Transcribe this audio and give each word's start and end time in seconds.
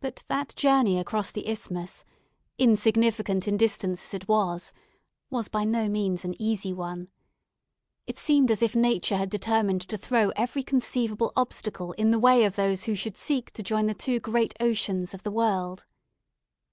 But 0.00 0.24
that 0.26 0.52
journey 0.56 0.98
across 0.98 1.30
the 1.30 1.48
Isthmus, 1.48 2.04
insignificant 2.58 3.46
in 3.46 3.56
distance 3.56 4.04
as 4.06 4.14
it 4.14 4.26
was, 4.26 4.72
was 5.30 5.46
by 5.46 5.62
no 5.62 5.88
means 5.88 6.24
an 6.24 6.34
easy 6.42 6.72
one. 6.72 7.06
It 8.08 8.18
seemed 8.18 8.50
as 8.50 8.64
if 8.64 8.74
nature 8.74 9.16
had 9.16 9.30
determined 9.30 9.82
to 9.82 9.96
throw 9.96 10.30
every 10.30 10.64
conceivable 10.64 11.32
obstacle 11.36 11.92
in 11.92 12.10
the 12.10 12.18
way 12.18 12.42
of 12.42 12.56
those 12.56 12.82
who 12.86 12.96
should 12.96 13.16
seek 13.16 13.52
to 13.52 13.62
join 13.62 13.86
the 13.86 13.94
two 13.94 14.18
great 14.18 14.54
oceans 14.58 15.14
of 15.14 15.22
the 15.22 15.30
world. 15.30 15.86